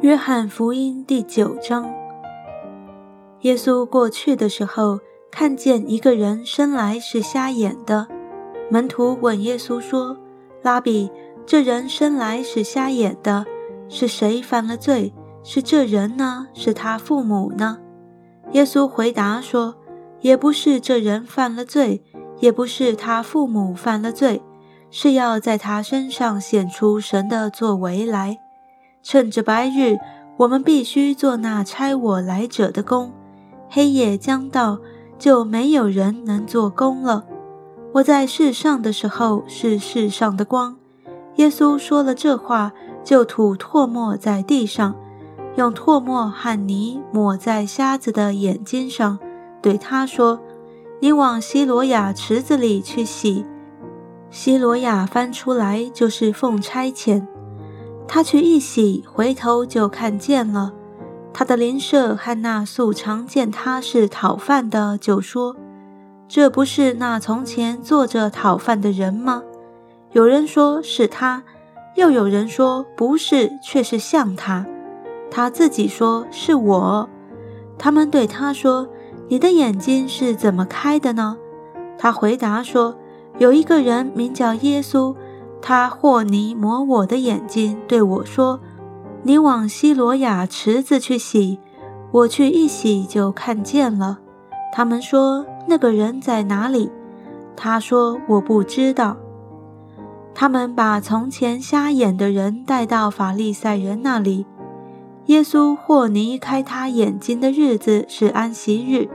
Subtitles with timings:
[0.00, 1.92] 约翰福音第九章，
[3.40, 8.06] 耶稣过去的时候，看见一个人生来是瞎眼的。
[8.70, 10.16] 门徒问耶稣说
[10.62, 11.10] ：“拉比，
[11.44, 13.44] 这人生来是瞎眼的，
[13.88, 15.12] 是谁犯了罪？
[15.42, 16.46] 是这人呢？
[16.54, 17.78] 是他父母呢？”
[18.52, 19.74] 耶稣回答说
[20.22, 22.04] ：“也不是这人犯了罪，
[22.38, 24.40] 也不是他父母犯了罪，
[24.92, 28.38] 是要在他身上显出神的作为来。”
[29.02, 29.98] 趁着白日，
[30.36, 33.10] 我们必须做那差我来者的工；
[33.68, 34.78] 黑夜将到，
[35.18, 37.24] 就没有人能做工了。
[37.94, 40.76] 我在世上的时候是世上的光。
[41.36, 42.72] 耶稣说了这话，
[43.02, 44.94] 就吐唾沫在地上，
[45.56, 49.18] 用唾沫和泥抹在瞎子的眼睛上，
[49.62, 50.40] 对他说
[51.00, 53.46] ：“你往西罗亚池子里去洗。”
[54.30, 57.26] 西罗亚翻出来就是奉差遣。
[58.08, 60.72] 他去一洗，回头就看见了
[61.32, 65.54] 他的邻舍和那素常见他是讨饭的，就说
[66.26, 69.42] ：“这不是那从前坐着讨饭的人吗？”
[70.12, 71.44] 有人说是他，
[71.96, 74.66] 又有人说不是，却是像他。
[75.30, 77.08] 他自己说是我。
[77.76, 78.88] 他们对他说
[79.28, 81.36] ：“你的眼睛是怎么开的呢？”
[81.98, 82.96] 他回答说
[83.36, 85.14] ：“有一个人名叫耶稣。”
[85.60, 88.60] 他和泥抹我的眼睛，对我说
[89.22, 91.58] ：“你往西罗亚池子去洗。”
[92.10, 94.18] 我去一洗，就看见了。
[94.72, 96.90] 他们说：“那个人在哪里？”
[97.54, 99.16] 他说：“我不知道。”
[100.34, 104.46] 他们把从前瞎眼的人带到法利赛人那里。
[105.26, 109.08] 耶稣和泥开他眼睛的日子是安息日。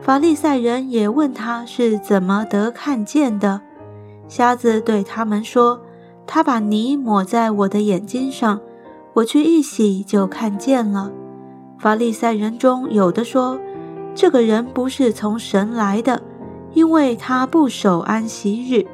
[0.00, 3.62] 法利赛人也问他是怎么得看见的。
[4.30, 5.80] 瞎子对他们说
[6.24, 8.60] ：“他把泥抹在我的眼睛上，
[9.14, 11.10] 我去一洗就看见了。”
[11.80, 13.58] 法利赛人中有的说
[14.14, 16.22] ：“这个人不是从神来的，
[16.74, 18.86] 因为他不守安息日。”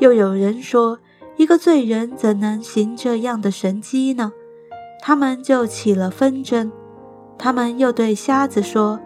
[0.00, 0.98] 又有人说
[1.38, 4.32] ：“一个罪人怎能行这样的神迹呢？”
[5.00, 6.72] 他们就起了纷争。
[7.38, 8.98] 他们又对瞎子说：“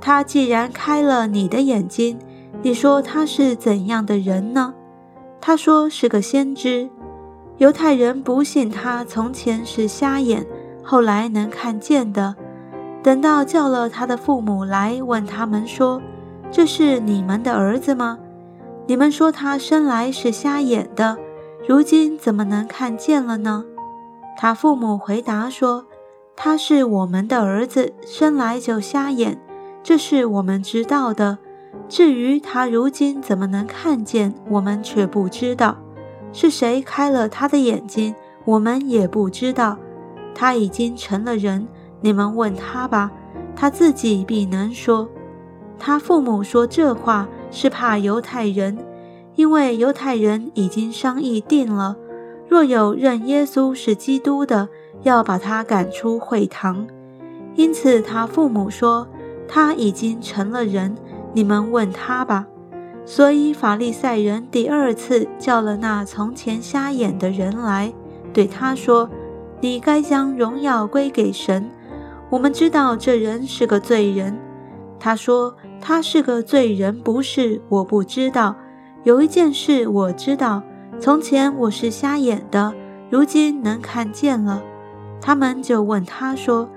[0.00, 2.18] 他既然开了你的眼睛，
[2.62, 4.74] 你说他是怎样的人呢？”
[5.44, 6.88] 他说是个先知，
[7.58, 10.46] 犹太人不信他从前是瞎眼，
[10.84, 12.36] 后来能看见的。
[13.02, 16.00] 等到叫了他的父母来问他们说
[16.52, 18.20] ：“这是你们的儿子吗？
[18.86, 21.18] 你们说他生来是瞎眼的，
[21.66, 23.64] 如今怎么能看见了呢？”
[24.38, 25.86] 他父母回答说
[26.36, 29.42] ：“他是我们的儿子，生来就瞎眼，
[29.82, 31.38] 这是我们知道的。”
[31.92, 35.76] 至于他如今怎么能看见，我们却不知道
[36.32, 38.14] 是谁开了他的眼睛，
[38.46, 39.76] 我们也不知道。
[40.34, 41.68] 他已经成了人，
[42.00, 43.12] 你们问他吧，
[43.54, 45.06] 他自己必能说。
[45.78, 48.78] 他父母说这话是怕犹太人，
[49.34, 51.94] 因为犹太人已经商议定了，
[52.48, 54.66] 若有认耶稣是基督的，
[55.02, 56.86] 要把他赶出会堂。
[57.54, 59.06] 因此他父母说
[59.46, 60.96] 他已经成了人。
[61.32, 62.46] 你们问他吧。
[63.04, 67.92] 所以法利赛人第二次叫了那从前瞎眼的人来，
[68.32, 69.10] 对他说
[69.60, 71.68] ：“你该将荣耀归给神。
[72.30, 74.38] 我们知道这人是个罪人。”
[75.00, 77.60] 他说：“他是个罪人，不是？
[77.68, 78.54] 我不知道。
[79.02, 80.62] 有一件事我知道：
[81.00, 82.72] 从前我是瞎眼的，
[83.10, 84.62] 如今能看见了。”
[85.20, 86.68] 他们就问他说：“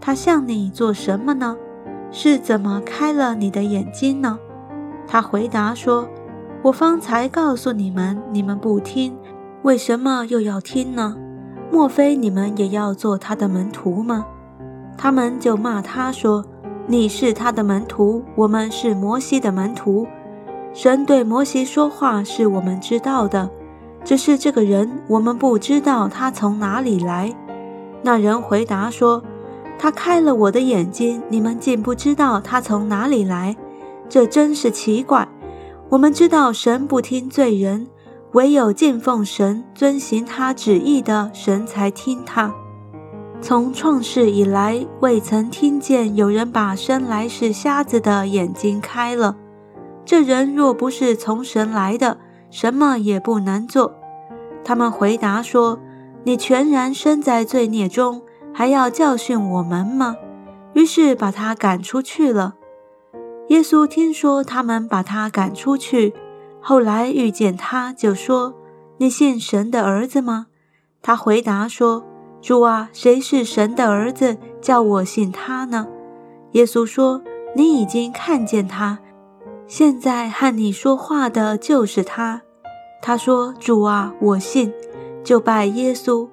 [0.00, 1.56] 他向你做什么呢？”
[2.10, 4.38] 是怎么开了你的眼睛呢？
[5.06, 6.08] 他回答说
[6.62, 9.16] ：“我方才告诉你们，你们不听，
[9.62, 11.16] 为什么又要听呢？
[11.70, 14.24] 莫非你们也要做他的门徒吗？”
[14.96, 16.44] 他们就骂他说
[16.88, 20.06] ：“你是他的门徒，我们是摩西的门徒。
[20.72, 23.50] 神对摩西说话是我们知道的，
[24.02, 27.34] 只是这个人我们不知道他从哪里来。”
[28.02, 29.22] 那人回答说。
[29.78, 33.56] 他开了我的眼睛，你们竟不知道他从哪里来，
[34.08, 35.26] 这真是奇怪。
[35.88, 37.86] 我们知道神不听罪人，
[38.32, 42.52] 唯有敬奉神、遵行他旨意的神才听他。
[43.40, 49.36] 从创世以来，未曾听见有人把生来是瞎子的眼睛开了。
[50.04, 52.18] 这人若不是从神来的，
[52.50, 53.94] 什么也不能做。
[54.64, 55.78] 他们回答说
[56.24, 58.22] ：“你全然生在罪孽中。”
[58.58, 60.16] 还要教训我们吗？
[60.72, 62.56] 于是把他赶出去了。
[63.50, 66.12] 耶稣听说他们把他赶出去，
[66.60, 68.54] 后来遇见他，就说
[68.98, 70.48] ：“你信神的儿子吗？”
[71.00, 72.02] 他回答说
[72.42, 75.86] ：“主啊，谁是神的儿子，叫我信他呢？”
[76.54, 77.22] 耶稣说
[77.54, 78.98] ：“你已经看见他，
[79.68, 82.42] 现在和你说话的就是他。”
[83.00, 84.72] 他说：“主啊，我信。”
[85.22, 86.28] 就拜耶稣。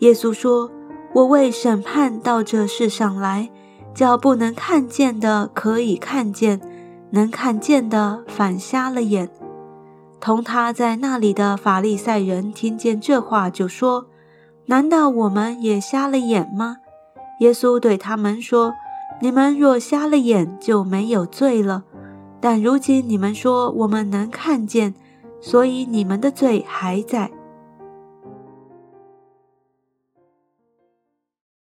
[0.00, 0.68] 耶稣说
[1.18, 3.50] ：“我为审判到这世上来，
[3.92, 6.60] 叫不能看见的可以看见，
[7.10, 9.28] 能看见的反瞎了眼。”
[10.20, 14.06] 同他在那里的法利赛人听见这话，就说
[14.66, 16.76] ：“难道我们也瞎了眼吗？”
[17.40, 18.74] 耶稣对他们说
[19.20, 21.82] ：“你们若瞎了眼，就没有罪了；
[22.40, 24.94] 但如今你们说我们能看见，
[25.40, 27.32] 所以你们的罪还在。”